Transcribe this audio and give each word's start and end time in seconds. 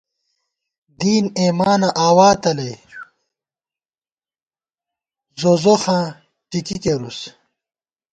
دین 0.99 1.25
اېمانہ 1.39 1.89
آوا 2.07 2.29
تلَئ، 2.41 2.73
زوزوخاں 5.39 6.05
ٹِکی 6.49 6.77
کېرُس 6.83 7.19